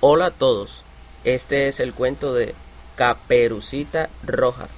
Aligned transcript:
Hola 0.00 0.26
a 0.26 0.30
todos, 0.30 0.84
este 1.24 1.66
es 1.66 1.80
el 1.80 1.92
cuento 1.92 2.32
de 2.32 2.54
Caperucita 2.94 4.10
Roja. 4.24 4.68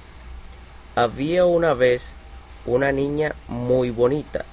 Había 0.95 1.45
una 1.45 1.75
vez 1.75 2.15
una 2.65 2.91
niña 2.91 3.35
muy 3.47 3.91
bonita. 3.91 4.45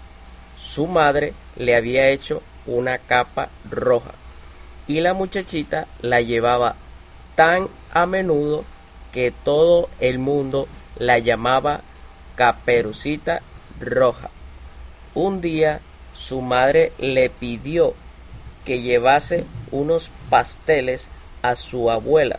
Su 0.58 0.86
madre 0.86 1.32
le 1.56 1.74
había 1.74 2.08
hecho 2.08 2.42
una 2.66 2.98
capa 2.98 3.48
roja 3.70 4.10
y 4.86 5.00
la 5.00 5.14
muchachita 5.14 5.86
la 6.02 6.20
llevaba 6.20 6.74
tan 7.34 7.68
a 7.94 8.04
menudo 8.04 8.66
que 9.10 9.32
todo 9.32 9.88
el 10.00 10.18
mundo 10.18 10.68
la 10.98 11.18
llamaba 11.18 11.80
Caperucita 12.36 13.40
Roja. 13.80 14.28
Un 15.14 15.40
día 15.40 15.80
su 16.14 16.42
madre 16.42 16.92
le 16.98 17.30
pidió 17.30 17.94
que 18.68 18.82
llevase 18.82 19.46
unos 19.70 20.12
pasteles 20.28 21.08
a 21.40 21.56
su 21.56 21.90
abuela, 21.90 22.38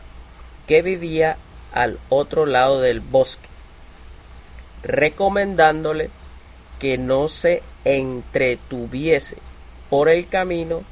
que 0.68 0.84
vivía 0.84 1.38
al 1.74 1.98
otro 2.10 2.46
lado 2.46 2.82
del 2.82 3.00
bosque, 3.00 3.50
recomendándole 4.84 6.12
que 6.78 7.00
no 7.00 7.30
se 7.30 7.64
entretuviese 7.84 9.38
por 9.90 10.08
el 10.08 10.28
camino, 10.28 10.84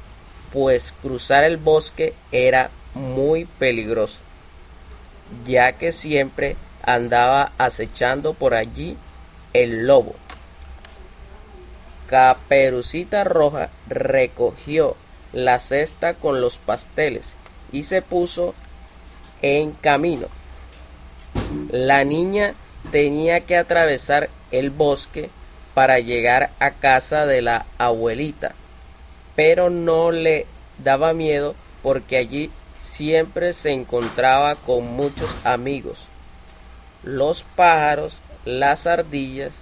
pues 0.52 0.92
cruzar 1.02 1.44
el 1.44 1.56
bosque 1.56 2.14
era 2.32 2.70
muy 2.94 3.44
peligroso, 3.44 4.18
ya 5.44 5.74
que 5.74 5.92
siempre 5.92 6.56
andaba 6.82 7.52
acechando 7.58 8.34
por 8.34 8.54
allí 8.54 8.96
el 9.52 9.86
lobo. 9.86 10.16
Caperucita 12.08 13.22
Roja 13.22 13.70
recogió 13.86 14.96
la 15.32 15.58
cesta 15.58 16.14
con 16.14 16.40
los 16.40 16.58
pasteles 16.58 17.36
y 17.72 17.82
se 17.82 18.02
puso 18.02 18.54
en 19.42 19.72
camino. 19.72 20.26
La 21.70 22.04
niña 22.04 22.54
tenía 22.90 23.40
que 23.40 23.56
atravesar 23.56 24.30
el 24.50 24.70
bosque 24.70 25.30
para 25.74 26.00
llegar 26.00 26.50
a 26.58 26.72
casa 26.72 27.26
de 27.26 27.42
la 27.42 27.66
abuelita, 27.78 28.54
pero 29.36 29.70
no 29.70 30.10
le 30.10 30.46
daba 30.82 31.12
miedo 31.12 31.54
porque 31.82 32.16
allí 32.16 32.50
siempre 32.80 33.52
se 33.52 33.72
encontraba 33.72 34.56
con 34.56 34.84
muchos 34.84 35.36
amigos, 35.44 36.06
los 37.02 37.42
pájaros, 37.42 38.20
las 38.44 38.86
ardillas. 38.86 39.54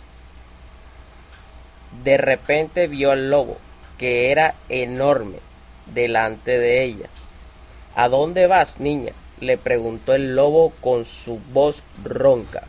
De 2.04 2.16
repente 2.16 2.86
vio 2.86 3.10
al 3.10 3.30
lobo, 3.30 3.58
que 3.98 4.30
era 4.30 4.54
enorme, 4.68 5.38
delante 5.86 6.58
de 6.58 6.82
ella. 6.84 7.08
¿A 7.94 8.08
dónde 8.08 8.46
vas, 8.46 8.80
niña? 8.80 9.12
le 9.40 9.58
preguntó 9.58 10.14
el 10.14 10.34
lobo 10.34 10.72
con 10.80 11.04
su 11.04 11.38
voz 11.52 11.82
ronca. 12.02 12.64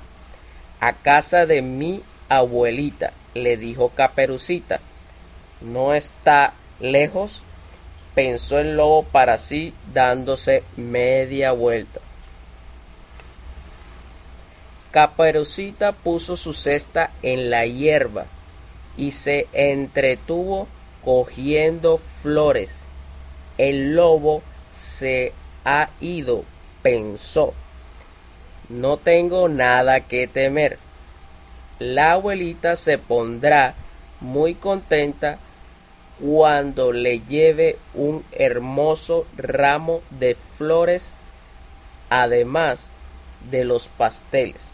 A 0.80 0.94
casa 0.94 1.46
de 1.46 1.62
mi 1.62 2.04
abuelita, 2.30 3.14
le 3.34 3.58
dijo 3.58 3.90
Caperucita. 3.90 4.80
¿No 5.62 5.94
está 5.94 6.54
lejos? 6.80 7.44
pensó 8.16 8.58
el 8.58 8.76
lobo 8.76 9.04
para 9.04 9.38
sí, 9.38 9.74
dándose 9.94 10.64
media 10.76 11.52
vuelta. 11.52 12.02
Caperucita 14.90 15.92
puso 15.92 16.36
su 16.36 16.54
cesta 16.54 17.12
en 17.22 17.52
la 17.52 17.68
hierba 17.68 18.26
y 18.98 19.12
se 19.12 19.48
entretuvo 19.54 20.68
cogiendo 21.06 22.00
flores. 22.24 22.82
El 23.58 23.96
lobo 23.96 24.44
se 24.74 25.34
ha 25.66 25.90
ido, 26.00 26.44
pensó. 26.82 27.54
No 28.70 28.98
tengo 28.98 29.50
nada 29.50 30.02
que 30.02 30.28
temer. 30.28 30.78
La 31.80 32.14
abuelita 32.14 32.76
se 32.76 32.98
pondrá 32.98 33.76
muy 34.20 34.56
contenta 34.56 35.38
cuando 36.20 36.92
le 36.92 37.20
lleve 37.20 37.78
un 37.94 38.26
hermoso 38.32 39.28
ramo 39.38 40.02
de 40.10 40.36
flores, 40.58 41.14
además 42.10 42.92
de 43.52 43.64
los 43.64 43.88
pasteles. 43.88 44.72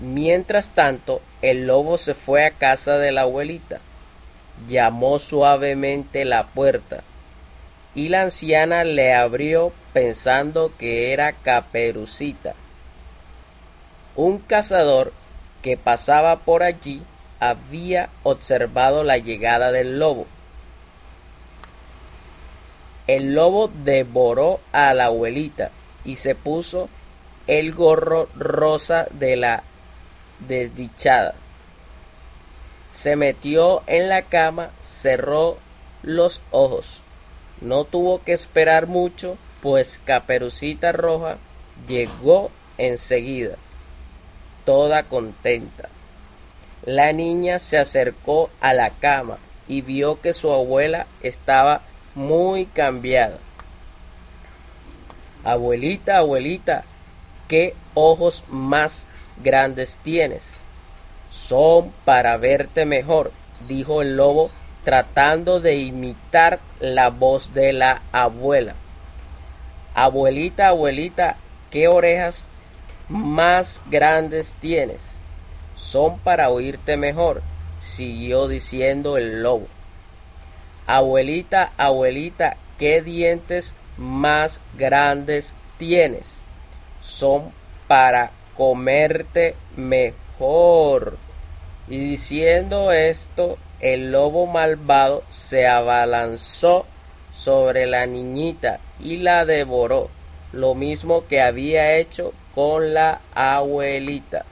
Mientras 0.00 0.70
tanto, 0.70 1.20
el 1.42 1.66
lobo 1.66 1.98
se 1.98 2.14
fue 2.14 2.46
a 2.46 2.50
casa 2.50 2.98
de 2.98 3.12
la 3.12 3.22
abuelita, 3.22 3.80
llamó 4.68 5.18
suavemente 5.18 6.24
la 6.24 6.46
puerta, 6.46 7.04
y 7.94 8.08
la 8.08 8.22
anciana 8.22 8.84
le 8.84 9.14
abrió 9.14 9.72
pensando 9.92 10.72
que 10.78 11.12
era 11.12 11.32
Caperucita. 11.32 12.54
Un 14.16 14.38
cazador 14.38 15.12
que 15.62 15.76
pasaba 15.76 16.40
por 16.40 16.62
allí 16.62 17.02
había 17.40 18.08
observado 18.22 19.04
la 19.04 19.18
llegada 19.18 19.72
del 19.72 19.98
lobo. 19.98 20.26
El 23.06 23.34
lobo 23.34 23.68
devoró 23.68 24.60
a 24.72 24.94
la 24.94 25.06
abuelita 25.06 25.70
y 26.04 26.16
se 26.16 26.34
puso 26.34 26.88
el 27.46 27.72
gorro 27.72 28.28
rosa 28.36 29.06
de 29.10 29.36
la 29.36 29.64
desdichada. 30.40 31.34
Se 32.90 33.16
metió 33.16 33.82
en 33.86 34.08
la 34.08 34.22
cama, 34.22 34.70
cerró 34.80 35.58
los 36.02 36.42
ojos. 36.50 37.02
No 37.62 37.84
tuvo 37.84 38.20
que 38.22 38.32
esperar 38.32 38.88
mucho, 38.88 39.38
pues 39.62 40.00
Caperucita 40.04 40.90
Roja 40.90 41.36
llegó 41.86 42.50
enseguida, 42.76 43.54
toda 44.64 45.04
contenta. 45.04 45.88
La 46.84 47.12
niña 47.12 47.60
se 47.60 47.78
acercó 47.78 48.50
a 48.60 48.74
la 48.74 48.90
cama 48.90 49.38
y 49.68 49.80
vio 49.80 50.20
que 50.20 50.32
su 50.32 50.50
abuela 50.50 51.06
estaba 51.22 51.82
muy 52.16 52.66
cambiada. 52.66 53.38
Abuelita, 55.44 56.18
abuelita, 56.18 56.82
qué 57.46 57.76
ojos 57.94 58.42
más 58.48 59.06
grandes 59.40 59.98
tienes. 60.02 60.54
Son 61.30 61.92
para 62.04 62.36
verte 62.38 62.86
mejor, 62.86 63.30
dijo 63.68 64.02
el 64.02 64.16
lobo 64.16 64.50
tratando 64.84 65.60
de 65.60 65.76
imitar 65.76 66.58
la 66.80 67.10
voz 67.10 67.54
de 67.54 67.72
la 67.72 68.02
abuela. 68.12 68.74
Abuelita, 69.94 70.68
abuelita, 70.68 71.36
¿qué 71.70 71.88
orejas 71.88 72.56
más 73.08 73.80
grandes 73.90 74.54
tienes? 74.54 75.16
Son 75.76 76.18
para 76.18 76.48
oírte 76.50 76.96
mejor, 76.96 77.42
siguió 77.78 78.48
diciendo 78.48 79.16
el 79.16 79.42
lobo. 79.42 79.66
Abuelita, 80.86 81.72
abuelita, 81.76 82.56
¿qué 82.78 83.02
dientes 83.02 83.74
más 83.96 84.60
grandes 84.76 85.54
tienes? 85.78 86.38
Son 87.00 87.52
para 87.86 88.30
comerte 88.56 89.54
mejor. 89.76 91.18
Y 91.88 91.98
diciendo 91.98 92.92
esto, 92.92 93.58
el 93.82 94.12
lobo 94.12 94.46
malvado 94.46 95.24
se 95.28 95.66
abalanzó 95.66 96.86
sobre 97.32 97.86
la 97.86 98.06
niñita 98.06 98.78
y 99.00 99.16
la 99.16 99.44
devoró, 99.44 100.08
lo 100.52 100.74
mismo 100.74 101.26
que 101.26 101.42
había 101.42 101.96
hecho 101.96 102.32
con 102.54 102.94
la 102.94 103.20
abuelita. 103.34 104.44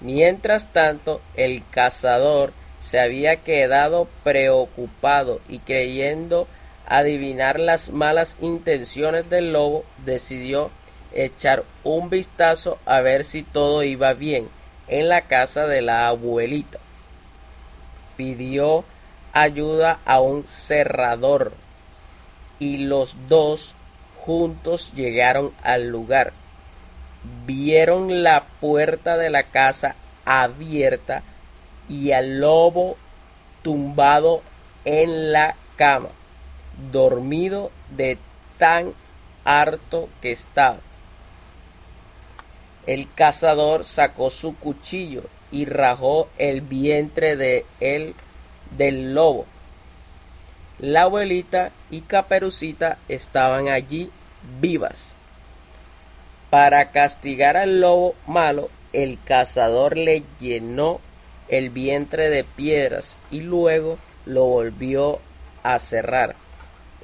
Mientras 0.00 0.72
tanto, 0.72 1.20
el 1.36 1.62
cazador 1.70 2.52
se 2.78 2.98
había 2.98 3.36
quedado 3.36 4.08
preocupado 4.22 5.40
y 5.48 5.58
creyendo 5.58 6.48
adivinar 6.86 7.60
las 7.60 7.90
malas 7.90 8.36
intenciones 8.40 9.28
del 9.28 9.52
lobo, 9.52 9.84
decidió 10.04 10.70
echar 11.12 11.64
un 11.82 12.10
vistazo 12.10 12.78
a 12.86 13.00
ver 13.00 13.24
si 13.24 13.42
todo 13.42 13.82
iba 13.82 14.14
bien 14.14 14.48
en 14.88 15.08
la 15.08 15.22
casa 15.22 15.66
de 15.66 15.82
la 15.82 16.08
abuelita. 16.08 16.78
Pidió 18.16 18.84
ayuda 19.32 19.98
a 20.04 20.20
un 20.20 20.46
cerrador 20.46 21.52
y 22.58 22.78
los 22.78 23.16
dos 23.28 23.74
juntos 24.24 24.92
llegaron 24.94 25.52
al 25.62 25.88
lugar. 25.88 26.32
Vieron 27.46 28.22
la 28.22 28.44
puerta 28.60 29.16
de 29.16 29.30
la 29.30 29.44
casa 29.44 29.96
abierta 30.24 31.22
y 31.88 32.12
al 32.12 32.40
lobo 32.40 32.96
tumbado 33.62 34.42
en 34.84 35.32
la 35.32 35.56
cama, 35.76 36.08
dormido 36.92 37.70
de 37.90 38.18
tan 38.58 38.92
harto 39.44 40.08
que 40.22 40.32
estaba. 40.32 40.78
El 42.86 43.12
cazador 43.14 43.84
sacó 43.84 44.30
su 44.30 44.56
cuchillo 44.56 45.22
y 45.54 45.66
rajó 45.66 46.28
el 46.36 46.62
vientre 46.62 47.36
de 47.36 47.64
del 48.76 49.14
lobo. 49.14 49.46
la 50.80 51.02
abuelita 51.02 51.70
y 51.92 52.00
Caperucita 52.00 52.98
estaban 53.08 53.68
allí 53.68 54.10
vivas. 54.60 55.14
Para 56.50 56.90
castigar 56.90 57.56
al 57.56 57.80
lobo 57.80 58.16
malo, 58.26 58.68
el 58.92 59.16
cazador 59.24 59.96
le 59.96 60.24
llenó 60.40 61.00
el 61.46 61.70
vientre 61.70 62.30
de 62.30 62.42
piedras 62.42 63.16
y 63.30 63.40
luego 63.40 63.96
lo 64.26 64.46
volvió 64.46 65.20
a 65.62 65.78
cerrar. 65.78 66.34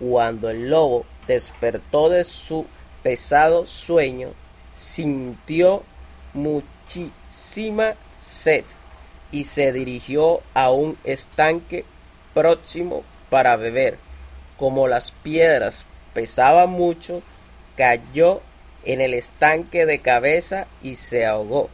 Cuando 0.01 0.51
el 0.51 0.71
lobo 0.71 1.07
despertó 1.29 2.09
de 2.09 2.25
su 2.25 2.67
pesado 3.05 3.65
sueño, 3.69 4.31
sintió 4.73 5.85
muchísima 6.35 7.95
sed 8.21 8.65
y 9.33 9.45
se 9.45 9.73
dirigió 9.73 10.41
a 10.55 10.71
un 10.71 10.99
estanque 11.05 11.85
próximo 12.35 13.05
para 13.29 13.57
beber. 13.57 13.99
Como 14.57 14.89
las 14.89 15.11
piedras 15.11 15.87
pesaban 16.13 16.71
mucho, 16.71 17.23
cayó 17.77 18.41
en 18.85 19.01
el 19.01 19.15
estanque 19.15 19.87
de 19.87 20.01
cabeza 20.01 20.67
y 20.83 20.97
se 20.97 21.27
ahogó. 21.27 21.71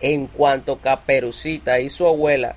En 0.00 0.26
cuanto 0.26 0.78
Caperucita 0.78 1.78
y 1.80 1.88
su 1.88 2.06
abuela 2.06 2.56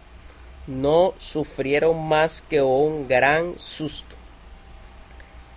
no 0.67 1.13
sufrieron 1.19 2.07
más 2.07 2.41
que 2.41 2.61
un 2.61 3.07
gran 3.07 3.57
susto. 3.59 4.15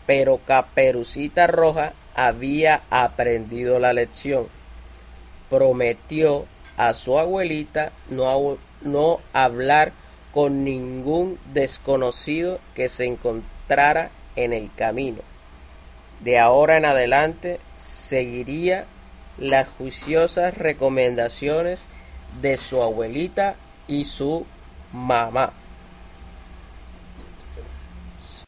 Pero 0.06 0.38
Caperucita 0.46 1.46
Roja 1.46 1.94
había 2.14 2.82
aprendido 2.90 3.78
la 3.78 3.93
lección. 3.93 4.57
Prometió 5.50 6.46
a 6.76 6.94
su 6.94 7.18
abuelita 7.18 7.92
no, 8.10 9.20
hablar 9.32 9.92
con 10.32 10.64
ningún 10.64 11.38
desconocido 11.52 12.60
que 12.74 12.88
se 12.88 13.06
encontrara 13.06 14.10
en 14.36 14.52
el 14.52 14.70
camino. 14.74 15.18
De 16.20 16.38
ahora 16.38 16.76
en 16.76 16.84
adelante 16.84 17.60
seguiría 17.76 18.84
las 19.38 19.68
juiciosas 19.68 20.56
recomendaciones 20.56 21.86
de 22.40 22.56
su 22.56 22.82
abuelita 22.82 23.56
y 23.86 24.04
su 24.04 24.46
mamá. 24.92 25.52